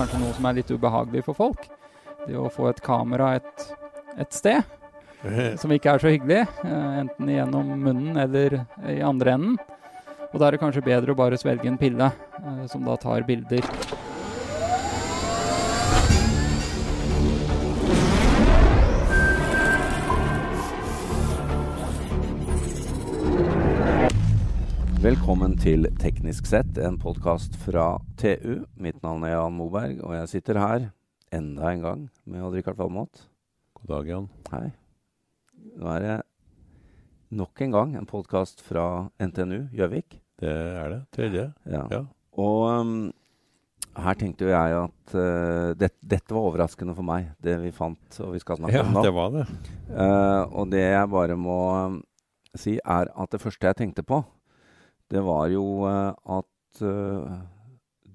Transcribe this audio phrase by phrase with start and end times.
[0.00, 1.66] kanskje noe som er litt ubehagelig for folk.
[2.24, 3.66] Det å få et kamera et,
[4.20, 4.62] et sted
[5.60, 9.58] som ikke er så hyggelig, eh, enten gjennom munnen eller i andre enden.
[10.30, 13.26] Og da er det kanskje bedre å bare svelge en pille eh, som da tar
[13.28, 13.66] bilder.
[25.00, 28.66] Velkommen til Teknisk sett, en podkast fra TU.
[28.76, 30.82] Mitt navn er Jan Moberg, og jeg sitter her
[31.32, 33.22] enda en gang med Odd-Rikard Valmot.
[33.78, 34.26] God dag, Jan.
[34.52, 34.66] Hei.
[35.80, 36.16] Nå er det
[37.40, 40.18] nok en gang en podkast fra NTNU Gjøvik.
[40.40, 41.00] Det er det.
[41.16, 41.46] Tredje.
[41.64, 41.84] Ja.
[41.94, 42.02] Ja.
[42.40, 42.92] Og um,
[44.04, 48.34] her tenkte jeg at uh, det, dette var overraskende for meg, det vi fant og
[48.36, 49.06] vi skal snakke Ja, om nå.
[49.06, 49.46] det var det.
[49.88, 51.56] Uh, og det jeg bare må
[51.88, 51.98] um,
[52.52, 54.20] si, er at det første jeg tenkte på,
[55.10, 57.40] det var jo eh, at eh,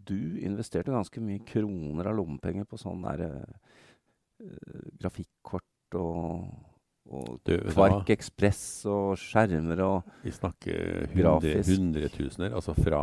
[0.05, 4.43] du investerte ganske mye kroner av lommepenger på sånn der uh,
[5.01, 6.45] grafikkort og,
[7.09, 8.11] og Du, Kvark?
[8.13, 13.01] Ekspress og skjermer og Vi snakker hundre, hundretusener, altså fra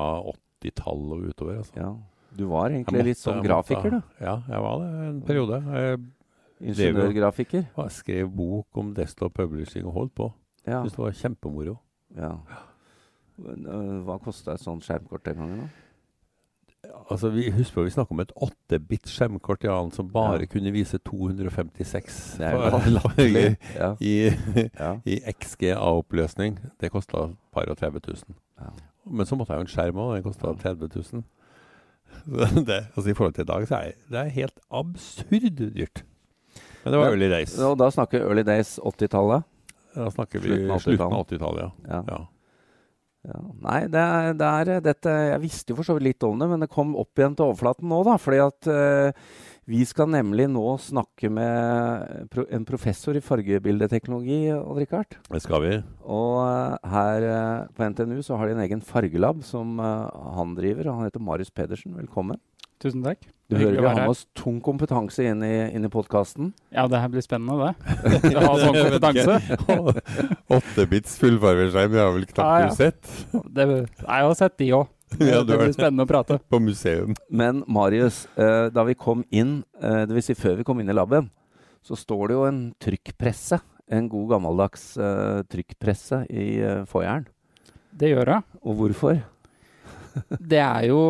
[0.62, 1.58] 80-tallet og utover.
[1.64, 1.74] Altså.
[1.82, 1.90] Ja.
[2.38, 4.24] Du var egentlig måtte- litt sånn grafiker, måtte- du.
[4.24, 5.62] Ja, jeg var det en periode.
[6.62, 7.66] Ingeniørgrafiker.
[7.76, 10.32] jeg skrev bok om desktop publishing og holdt på.
[10.66, 10.84] Ja.
[10.84, 11.80] Syntes det var kjempemoro.
[12.16, 12.36] ja.
[13.46, 15.68] Øh, Hva kosta et sånt skjermkort den gangen, da?
[17.10, 20.46] Altså, vi Husk på vi snakker om et 8-bit skjermkort ja, som bare Ja.
[20.50, 23.56] kunne vise 256 Det er jo for- latterlig.
[23.76, 23.92] Ja.
[24.00, 24.32] i,
[25.06, 26.58] i XGA-oppløsning.
[26.80, 28.16] Det kosta par og 30 000.
[28.60, 28.70] Ja.
[29.06, 31.04] Men så måtte jeg jo en skjerm òg, den kosta 30 000.
[31.04, 36.04] Så det, altså I forhold til i dag så er det er helt absurd dyrt.
[36.84, 37.58] Men det var early days.
[37.58, 39.42] Og da snakker early days 80-tallet.
[39.94, 42.02] Da snakker vi Slutten av slutten av 80-tallet, ja.
[42.08, 42.20] Ja.
[43.22, 43.38] Ja.
[43.62, 46.48] Nei, det er, det er dette Jeg visste jo for så vidt litt om det,
[46.50, 48.16] men det kom opp igjen til overflaten nå, da.
[48.18, 49.26] Fordi at eh,
[49.70, 55.20] vi skal nemlig nå snakke med pro en professor i fargebildeteknologi, Odd-Rikard.
[55.30, 55.76] Det skal vi.
[56.02, 60.90] Og uh, her uh, på NTNU så har de en egen fargelab som han driver.
[60.90, 61.94] Han heter Marius Pedersen.
[61.94, 62.42] Velkommen.
[62.82, 63.20] Tusen takk.
[63.52, 66.48] Du hører vi har med oss tung kompetanse inn i, inn i podkasten.
[66.72, 68.32] Ja, det her blir spennende, det.
[68.40, 69.98] Å ha sånn kompetanse.
[70.56, 72.72] Åttebits fullfargeskjerm, det har vel knapt Ja, ja.
[72.74, 73.12] sett
[73.52, 74.90] Det, jeg har sett de òg.
[75.20, 76.38] Ja, det blir spennende å prate.
[76.48, 77.12] på museum.
[77.28, 80.30] Men Marius, eh, da vi kom inn, eh, dvs.
[80.30, 81.28] Si før vi kom inn i laben,
[81.84, 83.60] så står det jo en trykkpresse.
[83.92, 87.26] En god gammeldags eh, trykkpresse i uh, foajeren.
[87.92, 88.46] Det gjør jeg.
[88.64, 89.20] Og hvorfor?
[90.38, 91.02] Det er jo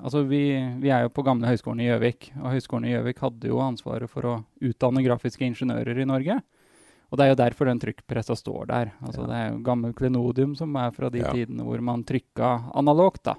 [0.00, 0.38] Altså, vi,
[0.80, 2.30] vi er jo på gamle Høgskolen i Gjøvik.
[2.40, 4.30] Og Høgskolen i Gjøvik hadde jo ansvaret for å
[4.64, 6.38] utdanne grafiske ingeniører i Norge.
[7.10, 8.92] Og det er jo derfor den trykkpressa står der.
[9.04, 9.28] Altså, Ja.
[9.28, 11.32] Det er jo gammel klenodium som er fra de Ja.
[11.34, 13.34] tidene hvor man trykka analogt, da.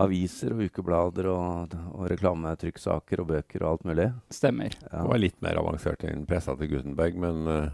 [0.00, 4.08] Aviser og ukeblader og, og reklametrykksaker og bøker og alt mulig.
[4.32, 4.72] Stemmer.
[4.86, 5.02] Ja.
[5.02, 7.70] Det var litt mer avansert enn pressa til Gutenberg, men uh,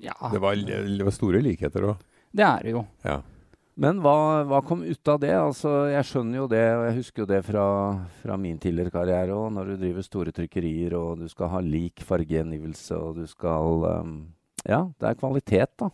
[0.00, 2.00] Ja, det, var, det var store likheter òg.
[2.34, 2.86] det er det jo.
[3.04, 3.20] Ja.
[3.78, 5.30] Men hva, hva kom ut av det?
[5.38, 7.66] Altså, jeg skjønner jo det, og jeg husker jo det fra,
[8.24, 9.52] fra min tidligere karriere òg.
[9.54, 14.16] Når du driver store trykkerier og du skal ha lik fargegjengivelse og du skal um,
[14.66, 15.92] Ja, det er kvalitet, da.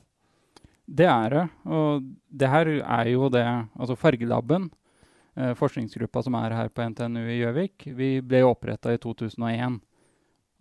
[0.84, 1.44] Det er det.
[1.68, 4.70] Og det her er jo det Altså Fargelaben,
[5.36, 9.76] eh, forskningsgruppa som er her på NTNU i Gjøvik, vi ble jo oppretta i 2001.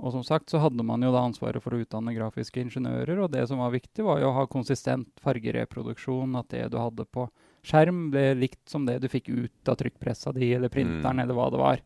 [0.02, 3.32] Og som sagt så hadde man jo da ansvaret for å utdanne grafiske ingeniører, og
[3.32, 7.28] det som var viktig, var jo å ha konsistent fargereproduksjon, at det du hadde på
[7.64, 11.24] skjerm ble likt som det du fikk ut av trykkpressa di eller printeren Mm.
[11.24, 11.84] eller hva det var.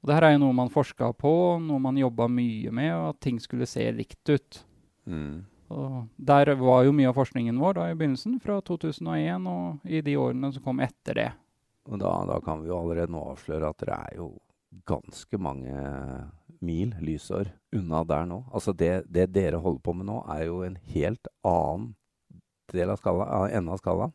[0.00, 3.08] Og det her er jo noe man forska på, noe man jobba mye med, og
[3.10, 4.64] at ting skulle se likt ut.
[5.06, 5.44] Mm.
[5.70, 10.00] Og der var jo mye av forskningen vår da i begynnelsen, fra 2001 og i
[10.00, 11.30] de årene som kom etter det.
[11.86, 14.32] Og da, da kan vi jo allerede nå avsløre at det er jo
[14.88, 15.76] ganske mange
[16.64, 18.42] mil, lysår, unna der nå.
[18.52, 21.94] Altså det, det dere holder på med nå, er jo en helt annen
[22.72, 24.14] del av skala, enden av skalaen.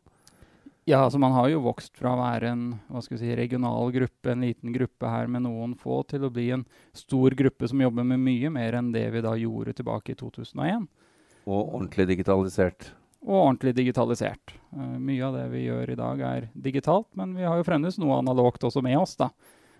[0.86, 3.90] Ja, altså Man har jo vokst fra å være en hva skal vi si, regional
[3.90, 6.62] gruppe, en liten gruppe her med noen få, til å bli en
[6.94, 10.86] stor gruppe som jobber med mye mer enn det vi da gjorde tilbake i 2001.
[11.46, 12.92] Og ordentlig digitalisert.
[13.26, 14.54] Og ordentlig digitalisert.
[14.70, 17.98] Uh, mye av det vi gjør i dag er digitalt, men vi har jo fremdeles
[17.98, 19.16] noe analogt også med oss.
[19.18, 19.32] da.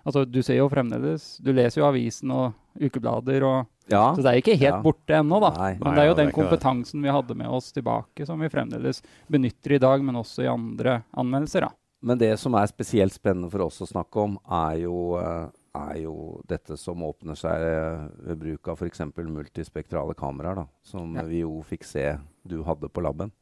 [0.06, 4.12] Altså, Du ser jo fremdeles Du leser jo avisen og ukeblader, og, Ja.
[4.14, 4.82] så det er ikke helt Ja.
[4.82, 5.50] borte ennå, da.
[5.58, 5.79] Nei.
[5.82, 9.73] Men det er jo den kompetansen vi hadde med oss tilbake, som vi fremdeles benytter
[9.76, 11.61] i dag, men også i andre anmeldelser.
[11.62, 11.69] da.
[12.03, 16.03] Men det som er spesielt spennende for oss å snakke om, er jo, eh, er
[16.03, 19.00] jo dette som åpner seg eh, ved bruk av f.eks.
[19.17, 21.23] multispektrale kameraer, da, som Ja.
[21.23, 23.32] vi jo fikk se du hadde på laben,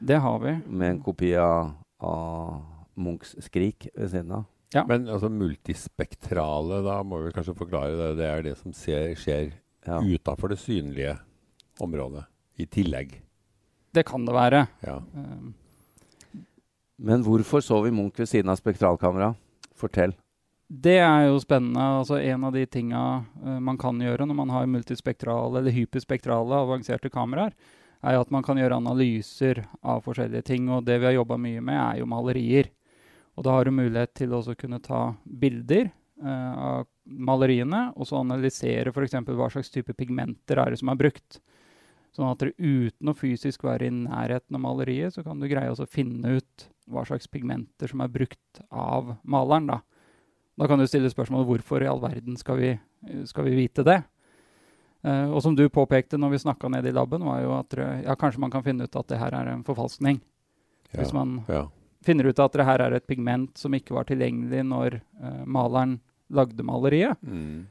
[0.00, 0.62] Det har vi.
[0.68, 2.62] med en kopi av, av
[2.96, 4.44] Munchs 'Skrik' ved siden av.
[4.74, 4.84] Ja.
[4.88, 8.08] Men altså multispektrale, da må vi kanskje forklare det.
[8.18, 9.52] Det er det som ser, skjer
[9.86, 10.00] Ja.
[10.02, 11.16] utafor det synlige
[11.80, 12.26] området.
[12.58, 13.22] I tillegg.
[13.94, 14.66] Det kan det være.
[14.82, 14.96] Ja.
[15.14, 15.54] Um,
[16.98, 19.34] Men hvorfor så vi Munch ved siden av spektralkamera?
[19.74, 20.12] Fortell.
[20.68, 21.80] Det er jo spennende.
[21.80, 26.58] altså En av de tinga uh, man kan gjøre når man har multispektrale eller hyperspektrale
[26.58, 27.54] avanserte kameraer,
[28.02, 30.68] er jo at man kan gjøre analyser av forskjellige ting.
[30.68, 32.68] Og det vi har jobba mye med, er jo malerier.
[33.38, 38.18] Og da har du mulighet til å kunne ta bilder eh, av maleriene, og så
[38.18, 39.14] analysere f.eks.
[39.28, 41.38] hva slags type pigmenter er det som er brukt.
[42.16, 45.70] Sånn at dere uten å fysisk være i nærheten av maleriet, så kan du greie
[45.70, 49.70] også å finne ut hva slags pigmenter som er brukt av maleren.
[49.70, 49.80] Da
[50.58, 52.72] Da kan du stille spørsmålet hvorfor i all verden skal vi,
[53.30, 54.00] skal vi vite det?
[55.06, 58.18] Eh, og som du påpekte når vi snakka nede i laben, var jo at ja,
[58.18, 60.18] kanskje man kan finne ut at det her er en forfalskning.
[60.90, 60.98] Ja.
[60.98, 61.68] Hvis man ja.
[62.04, 65.98] Finner ut at det her er et pigment som ikke var tilgjengelig når uh, maleren
[66.30, 67.66] lagde maleriet, Mm.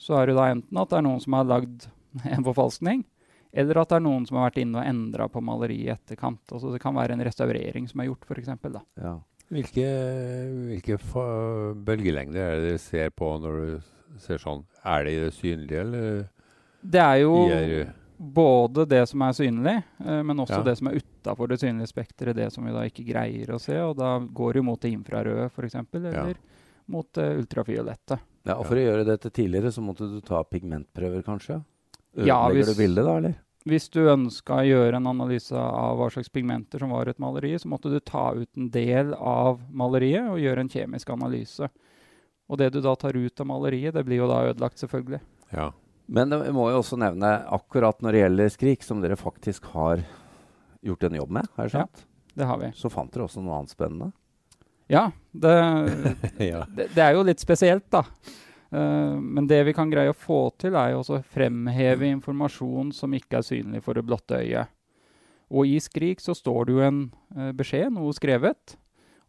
[0.00, 1.86] så er det da enten at det er noen som har lagd
[2.34, 3.04] en forfalskning,
[3.52, 6.40] eller at det er noen som har vært inne og endra på maleriet i etterkant.
[6.52, 8.48] Altså det kan være en restaurering som er gjort, f.eks.
[9.02, 9.14] Ja.
[9.50, 9.86] Hvilke,
[10.70, 10.98] hvilke
[11.86, 14.62] bølgelengder er det dere ser på når du ser sånn?
[14.86, 16.28] Er det i det synlige, eller
[16.80, 17.34] Det er jo
[18.20, 20.62] både det som er synlig, eh, men også Ja.
[20.62, 23.76] det som er utafor det synlige spekteret, det som vi da ikke greier å se.
[23.80, 26.34] Og da går det mot det infrarøde, f.eks., eller
[26.88, 28.18] mot det ultrafiolette.
[28.44, 31.64] ja, og For å gjøre dette tidligere, så måtte du ta pigmentprøver, kanskje?
[32.16, 33.34] Ja, Ødelegger hvis- du bildet da, eller?
[33.66, 37.18] Hvis du ønska å gjøre en analyse av hva slags pigmenter som var i et
[37.18, 41.68] maleri, så måtte du ta ut en del av maleriet og gjøre en kjemisk analyse.
[42.48, 45.20] Og det du da tar ut av maleriet, det blir jo da ødelagt, selvfølgelig.
[45.52, 45.70] ja.
[46.10, 50.02] Men vi må jo også nevne akkurat når det gjelder Skrik, som dere faktisk har
[50.82, 51.86] gjort en jobb med, er det Ja.
[52.34, 52.70] Det har vi.
[52.78, 54.12] Så fant dere også noe annet spennende?
[54.90, 55.54] Ja, det,
[56.50, 56.64] ja.
[56.70, 58.04] det, det er jo litt spesielt, da.
[58.70, 63.14] Uh, men det vi kan greie å få til, er jo også fremheve informasjon som
[63.14, 64.70] ikke er synlig for det blotte øyet.
[65.50, 67.02] Og i Skrik så står det jo en
[67.36, 68.76] uh, beskjed, noe skrevet.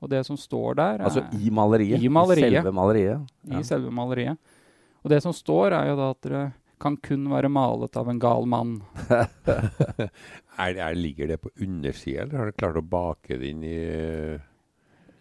[0.02, 2.02] Og det som står der, er Altså i maleriet?
[2.02, 2.58] I maleriet.
[2.58, 3.38] selve maleriet?
[3.50, 4.58] i selve maleriet.
[5.02, 6.46] Og det som står, er jo da at det
[6.82, 8.74] kan kun være malet av en gal mann.
[10.58, 13.78] er, er, ligger det på undersida, eller har du klart å bake det inn i
[13.78, 14.42] uh,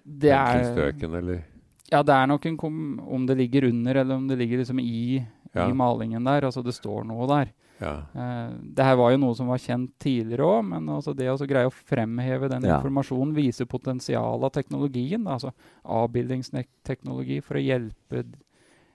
[0.03, 1.45] Det er, penselstrøken, eller?
[1.91, 4.81] ja, det er nok en kom om det ligger under, eller om det ligger liksom
[4.83, 5.21] i,
[5.53, 5.65] Ja.
[5.69, 6.45] i malingen der.
[6.47, 7.49] Altså det står noe der.
[7.81, 7.95] Ja.
[8.15, 11.39] Uh, det her var jo noe som var kjent tidligere òg, men altså det å
[11.49, 12.77] greie å fremheve den Ja.
[12.79, 15.51] informasjonen, viser potensialet av teknologien, da, altså
[15.85, 18.25] avbildingsteknologi, for å hjelpe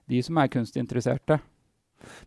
[0.07, 1.39] de som er kunstinteresserte.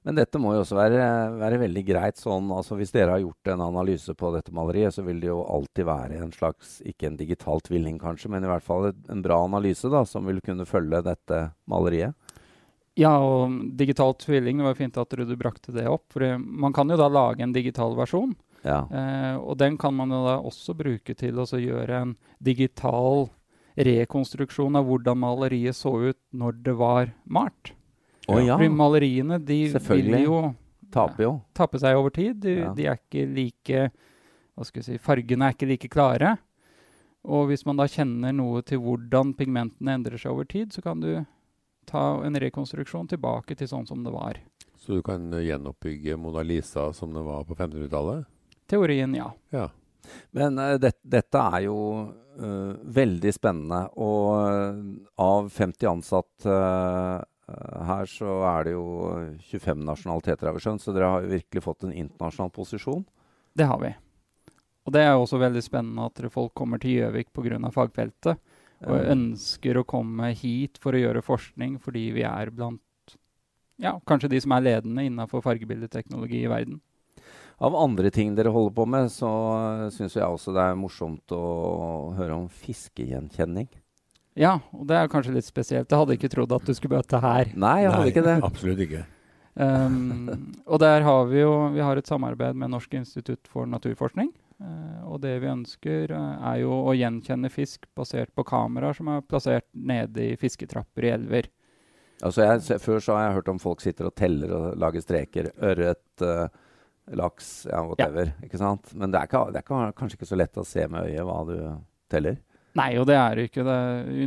[0.03, 1.03] Men dette må jo også være,
[1.39, 5.05] være veldig greit sånn altså Hvis dere har gjort en analyse på dette maleriet, så
[5.07, 8.67] vil det jo alltid være en slags, ikke en digital tvilling kanskje, men i hvert
[8.67, 12.17] fall en bra analyse da, som vil kunne følge dette maleriet.
[12.99, 16.09] Ja, og digital tvilling, det var fint at du brakte det opp.
[16.11, 18.35] For man kan jo da lage en digital versjon.
[18.67, 18.81] Ja.
[18.91, 23.29] Eh, og den kan man jo da også bruke til å gjøre en digital
[23.79, 27.75] rekonstruksjon av hvordan maleriet så ut når det var malt.
[28.29, 28.57] Å ja.
[28.59, 30.41] Fordi maleriene de vil jo
[30.93, 31.33] Taper jo.
[31.57, 32.41] tappe seg over tid.
[32.41, 32.73] De, Ja.
[32.75, 33.91] de er ikke like
[34.57, 36.39] Hva skal jeg si Fargene er ikke like klare.
[37.29, 41.01] Og hvis man da kjenner noe til hvordan pigmentene endrer seg over tid, så kan
[41.01, 41.25] du
[41.87, 44.39] ta en rekonstruksjon tilbake til sånn som det var.
[44.79, 48.27] Så du kan eh, gjenoppbygge Mona Lisa som det var på 1500-tallet?
[48.69, 49.33] Teorien, ja.
[49.51, 49.69] Ja.
[50.33, 51.79] Men uh, det, dette er jo
[52.41, 53.83] uh, veldig spennende.
[53.97, 54.79] Og uh,
[55.21, 56.59] av 50 ansatte
[57.49, 58.85] her, så er det jo
[59.51, 60.85] 25 nasjonaliteter, har vi skjønt.
[60.85, 63.07] Så dere har jo virkelig fått en internasjonal posisjon.
[63.57, 63.95] Det har vi.
[64.89, 67.59] Og det er jo også veldig spennende at folk kommer til Gjøvik pga.
[67.75, 68.39] fagfeltet.
[68.87, 72.81] Og Eh, ønsker å komme hit for å gjøre forskning fordi vi er blant
[73.79, 76.81] ja, kanskje de som er ledende innenfor fargebildeteknologi i verden.
[77.59, 79.29] Av andre ting dere holder på med, så
[79.95, 83.67] syns jeg også det er morsomt å høre om fiskegjenkjenning.
[84.39, 85.91] Ja, og det er kanskje litt spesielt.
[85.91, 87.51] Jeg hadde ikke trodd at du skulle møte her.
[87.59, 88.37] Nei, jeg hadde ikke det.
[88.47, 89.05] Absolutt ikke.
[89.59, 90.29] Um,
[90.71, 94.31] og der har vi jo vi har et samarbeid med Norsk institutt for naturforskning.
[94.63, 99.11] Uh, og det vi ønsker, uh, er jo å gjenkjenne fisk basert på kameraer som
[99.11, 101.51] er plassert nede i fisketrapper i elver.
[102.27, 105.53] Altså jeg, før så har jeg hørt om folk sitter og teller og lager streker.
[105.63, 106.47] Ørret, uh,
[107.19, 108.35] laks, ja, whatever.
[108.47, 108.95] Ikke sant?
[108.95, 111.39] Men det er, ikke, det er kanskje ikke så lett å se med øyet hva
[111.49, 111.57] du
[112.11, 112.39] teller.
[112.79, 113.65] Nei, og det er det ikke.
[113.67, 113.79] Det,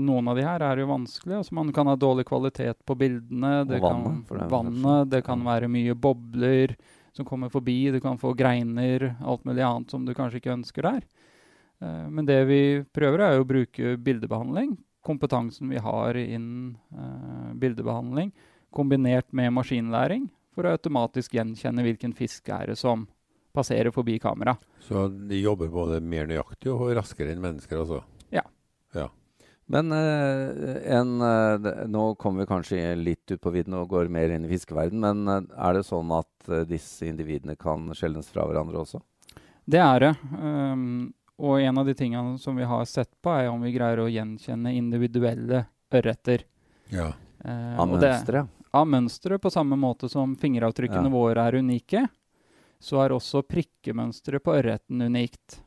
[0.04, 1.38] noen av de her er jo vanskelig.
[1.40, 3.54] Altså, man kan ha dårlig kvalitet på bildene.
[3.70, 6.76] Det vannet, kan, det, vannet, det kan være mye bobler
[7.16, 7.80] som kommer forbi.
[7.96, 11.02] Du kan få greiner, alt mulig annet som du kanskje ikke ønsker der.
[11.82, 12.62] Uh, men det vi
[12.94, 18.32] prøver, er jo å bruke bildebehandling kompetansen vi har innen uh, bildebehandling,
[18.70, 23.08] kombinert med maskinlæring, for å automatisk gjenkjenne hvilken fisk er det som
[23.56, 24.56] passerer forbi kamera.
[24.84, 28.02] Så de jobber både mer nøyaktig og raskere enn mennesker også?
[29.72, 34.34] Men eh, en, eh, nå kommer vi kanskje litt ut på vidden og går mer
[34.36, 38.82] inn i fiskeverden, men eh, er det sånn at disse individene kan skjelnes fra hverandre
[38.82, 39.00] også?
[39.64, 40.12] Det er det.
[40.42, 44.02] Um, og en av de tingene som vi har sett på, er om vi greier
[44.04, 45.64] å gjenkjenne individuelle
[45.94, 46.44] ørreter.
[46.92, 47.14] Ja.
[47.46, 48.58] Uh, Av mønsteret?
[48.76, 51.16] Av mønsteret, på samme måte som fingeravtrykkene Ja.
[51.16, 52.08] våre er unike,
[52.82, 55.62] så er også prikkemønsteret på ørreten unikt.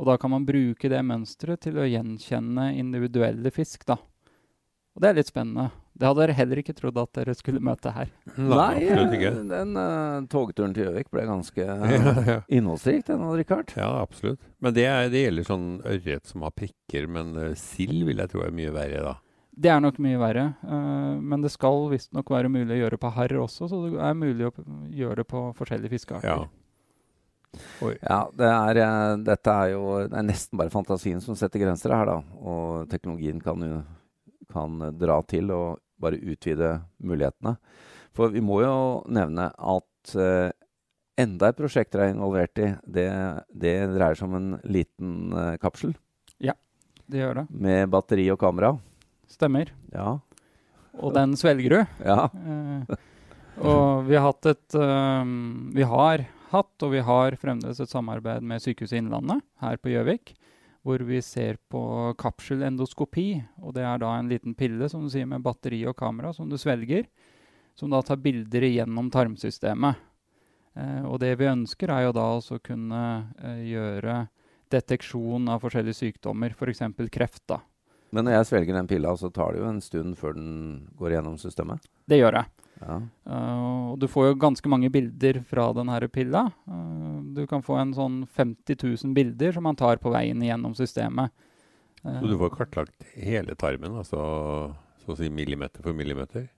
[0.00, 4.00] Og da kan man bruke det mønsteret til å gjenkjenne individuelle fisk, da.
[4.94, 5.72] Og det er litt spennende.
[5.94, 8.10] Det hadde dere heller ikke trodd at dere skulle møte her.
[8.34, 8.82] Nei,
[9.50, 12.38] den uh, togturen til Gjøvik ble ganske uh, Ja, ja.
[12.50, 13.74] innholdsrik, den, Rikard.
[13.78, 14.42] ja, absolutt.
[14.62, 18.34] Men det, er, det gjelder sånn ørret som har prikker, men uh, sild vil jeg
[18.34, 19.14] tro er mye verre, da.
[19.54, 23.14] Det er nok mye verre, uh, men det skal visstnok være mulig å gjøre på
[23.14, 24.54] harr også, så det er mulig å
[24.94, 26.46] gjøre det på forskjellige fiskearter.
[26.46, 26.63] Ja.
[27.84, 27.94] Oi.
[28.00, 31.94] Ja, det er, eh, dette er jo det er nesten bare fantasien som setter grenser
[31.94, 32.18] her, da.
[32.42, 33.82] Og teknologien kan jo
[34.54, 37.56] kan dra til og bare utvide mulighetene.
[38.14, 38.76] For vi må jo
[39.10, 40.50] nevne at uh,
[41.18, 43.08] enda et prosjekt dere er involvert i, det,
[43.50, 45.96] det dreier seg om en liten uh, kapsel
[47.04, 47.48] Det gjør det.
[47.50, 48.70] med batteri og kamera.
[49.28, 49.72] Stemmer.
[49.92, 50.14] Ja.
[51.02, 51.80] Og den svelger du.
[52.06, 52.28] ja.
[52.30, 53.10] Uh,
[53.54, 54.74] og vi har hatt et
[55.76, 60.34] Vi har hatt, og vi har fremdeles et samarbeid med Sykehuset Innlandet her på Gjøvik.
[60.84, 61.82] Hvor vi ser på
[62.20, 63.28] kapselendoskopi.
[63.64, 66.50] Og det er da en liten pille som du sier med batteri og kamera som
[66.50, 67.06] du svelger.
[67.74, 70.02] Som da tar bilder igjennom tarmsystemet.
[70.76, 73.04] Eh, og det vi ønsker, er jo da å kunne
[73.40, 74.18] eh, gjøre
[74.74, 76.82] deteksjon av forskjellige sykdommer, f.eks.
[77.14, 77.44] kreft.
[77.50, 77.60] da.
[78.14, 80.52] Men når jeg svelger den pilla, så tar det jo en stund før den
[81.00, 81.82] går gjennom systemet.
[82.06, 82.50] Det gjør jeg.
[82.84, 82.98] Ja.
[83.26, 86.46] Uh, og du får jo ganske mange bilder fra denne pilla.
[86.68, 90.76] Uh, du kan få en sånn 50 000 bilder som man tar på veien gjennom
[90.78, 91.34] systemet.
[92.04, 94.20] Uh, Så du får kartlagt hele tarmen, altså
[95.04, 96.48] så å si millimeter for millimeter?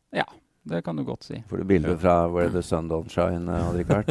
[0.66, 1.38] Det kan du godt si.
[1.46, 4.08] Får du bilder fra Where the Sun Don't Shine, eh, Odd Rikard?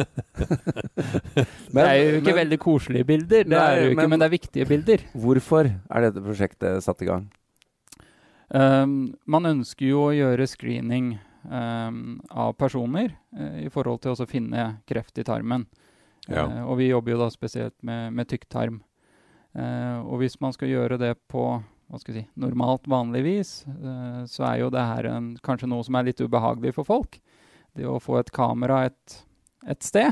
[1.76, 4.28] det er jo ikke veldig koselige bilder, det Nei, er jo ikke, men- men, det
[4.28, 5.04] er viktige bilder.
[5.12, 7.26] Hvorfor er dette prosjektet satt i gang?
[8.48, 11.16] Um, man ønsker jo å gjøre screening
[11.50, 15.66] um, av personer uh, i forhold til å finne kreft i tarmen.
[16.28, 16.46] Ja.
[16.46, 18.80] Uh, og vi jobber jo da spesielt med, med tykktarm.
[19.56, 21.48] Uh, og hvis man skal gjøre det på
[21.86, 25.86] hva skal jeg si, normalt, vanligvis, uh, så er jo det her en, kanskje noe
[25.86, 27.20] som er litt ubehagelig for folk.
[27.76, 29.20] Det å få et kamera et,
[29.68, 30.10] et sted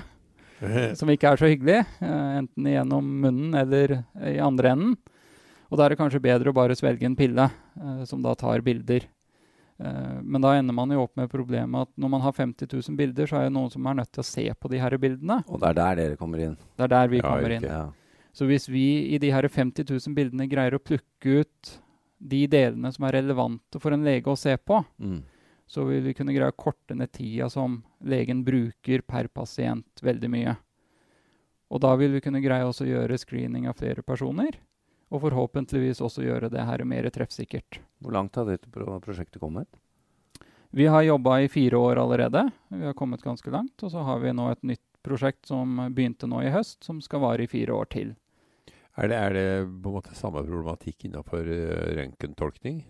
[0.99, 4.95] som ikke er så hyggelig, uh, enten gjennom munnen eller i andre enden.
[5.75, 8.63] Og da er det kanskje bedre å bare svelge en pille eh, som da tar
[8.63, 9.09] bilder.
[9.83, 12.99] Eh, men da ender man jo opp med problemet at når man har 50 000
[12.99, 15.41] bilder, så er det noen som er nødt til å se på de her bildene.
[15.49, 16.55] Og det er der dere kommer inn.
[16.79, 17.67] Det er der vi Ja, kommer inn.
[17.67, 17.83] Ja.
[18.35, 21.75] Så hvis vi i de her 50 000 bildene greier å plukke ut
[22.19, 25.23] de delene som er relevante for en lege å se på, Mm.
[25.71, 30.31] så vil vi kunne greie å korte ned tida som legen bruker per pasient veldig
[30.31, 30.57] mye.
[31.71, 34.59] Og da vil vi kunne greie også å gjøre screening av flere personer,
[35.11, 37.79] og forhåpentligvis også gjøre det her mer treffsikkert.
[38.03, 39.69] Hvor langt har dette prosjektet kommet?
[40.75, 42.51] Vi har jobba i fire år allerede.
[42.69, 43.79] Vi har kommet ganske langt.
[43.83, 47.21] Og så har vi nå et nytt prosjekt som begynte nå i høst, som skal
[47.23, 48.17] vare i fire år til.
[48.95, 49.47] Er det, er det
[49.83, 52.85] på en måte samme problematikk innenfor uh, røntgentolkning?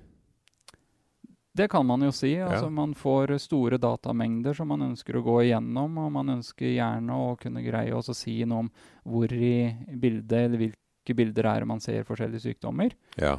[1.54, 2.34] Det kan man jo si.
[2.42, 2.70] altså Ja.
[2.70, 7.37] Man får store datamengder som man ønsker å gå igjennom, og man ønsker gjerne å
[7.40, 8.70] kunne greie å si noe om
[9.04, 12.96] hvor i bildet, eller hvilke bilder er man ser forskjellige sykdommer.
[13.16, 13.38] Ja.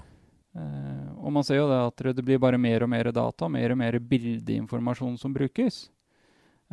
[0.55, 3.75] Uh, og man ser jo det at det blir bare mer og mer data, mer
[3.75, 5.89] og mer bildeinformasjon som brukes.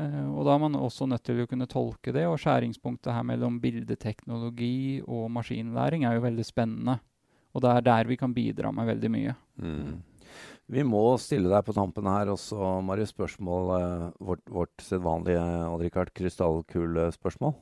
[0.00, 3.26] Eh, og da er man også nødt til å kunne tolke det, og skjæringspunktet her
[3.28, 6.98] mellom bildeteknologi og maskinlæring er jo veldig spennende.
[7.52, 9.34] Og det er der vi kan bidra med veldig mye.
[9.60, 10.00] Mm.
[10.72, 12.56] Vi må stille deg på tampen her også,
[12.86, 17.58] Marius, spørsmål, eh, vårt, vårt sedvanlige Odd Rikard, krystallkulespørsmål.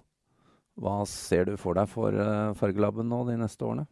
[0.80, 3.88] Hva ser du for deg for Fargelaben Fargelabben nå de neste årene?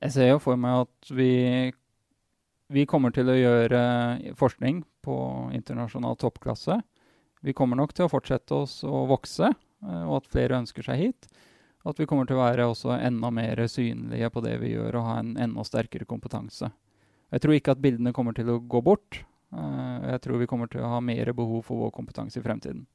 [0.00, 1.32] Jeg ser jo for meg at vi,
[2.72, 3.82] vi kommer til å gjøre
[4.38, 5.18] forskning på
[5.54, 6.78] internasjonal toppklasse.
[7.42, 9.52] Vi kommer nok til å fortsette oss å vokse,
[9.84, 11.28] eh, og at flere ønsker seg hit.
[11.84, 14.98] Og at vi kommer til å være også enda mer synlige på det vi gjør,
[14.98, 16.70] og ha en enda sterkere kompetanse.
[17.30, 19.22] Jeg tror ikke at bildene kommer til å gå bort.
[19.54, 22.86] eh, Jeg tror vi kommer til å ha mer behov for vår kompetanse i fremtiden.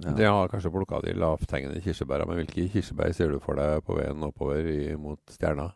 [0.00, 0.12] Ja.
[0.16, 3.96] Det har kanskje plukka de lavthengende kirsebæra, men hvilke kirsebær ser du for deg på
[3.98, 5.72] veien oppover i, mot stjerna?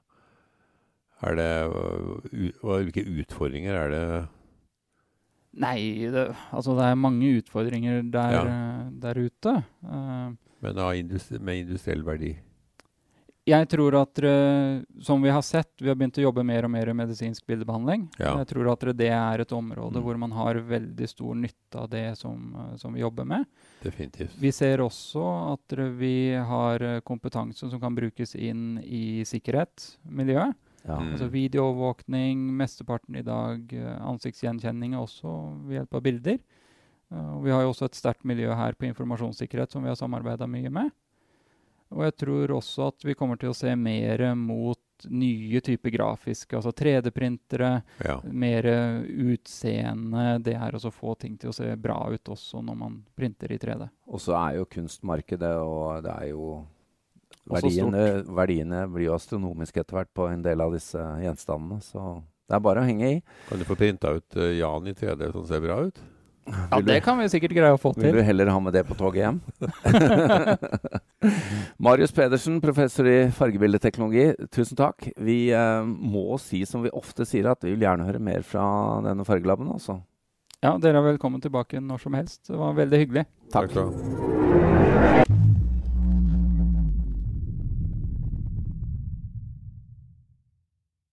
[1.24, 1.50] Er det,
[2.62, 4.28] hvilke utfordringer er det
[5.56, 8.42] Nei, det, altså det er mange utfordringer der, Ja.
[8.46, 9.64] eh, der ute.
[9.84, 12.36] Uh, men av industri, med industriell verdi?
[13.46, 16.70] jeg tror at dere, som vi har sett, vi har begynt å jobbe mer og
[16.72, 18.06] mer i medisinsk bildebehandling.
[18.18, 18.38] Ja.
[18.40, 20.02] Jeg tror at det er et område Mm.
[20.02, 23.44] hvor man har veldig stor nytte av det som, eh, som vi jobber med.
[23.82, 24.32] Definitivt.
[24.40, 30.54] Vi ser også at vi har kompetanse som kan brukes inn i sikkerhetsmiljøet.
[30.84, 30.98] Ja.
[31.00, 31.14] Mm.
[31.14, 35.32] Altså videoovervåkning, mesteparten i dag eh, ansiktsgjenkjenning også
[35.64, 36.42] ved hjelp av bilder.
[37.12, 40.48] Uh, vi har jo også et sterkt miljø her på informasjonssikkerhet som vi har samarbeida
[40.50, 40.92] mye med.
[41.94, 46.56] Og jeg tror også at vi kommer til å se mer mot nye typer grafiske,
[46.56, 47.70] altså 3D-printere,
[48.02, 48.20] Ja.
[48.24, 48.66] mer
[49.24, 50.42] utseende.
[50.42, 53.58] Det er å få ting til å se bra ut også når man printer i
[53.58, 53.88] 3D.
[54.08, 56.66] Og så er jo kunstmarkedet, og det er jo
[57.50, 61.82] Verdiene, verdiene blir jo astronomiske etter hvert på en del av disse gjenstandene.
[61.84, 62.00] Så
[62.48, 63.20] det er bare å henge i.
[63.50, 66.00] Kan du få printa ut uh, Jan i 3D som ser bra ut?
[66.44, 68.04] Ja, det kan vi sikkert greie å få til.
[68.04, 69.38] Vil du heller ha med det på toget hjem?
[71.84, 75.08] Marius Pedersen, professor i fargebildeteknologi, tusen takk.
[75.16, 78.66] Vi eh, må si som vi ofte sier, at vi vil gjerne høre mer fra
[79.06, 79.72] denne fargelaben.
[79.72, 79.96] Også.
[80.60, 82.42] Ja, dere er velkommen tilbake når som helst.
[82.50, 83.24] Det var veldig hyggelig.
[83.54, 83.80] Takk.
[83.80, 85.43] ha.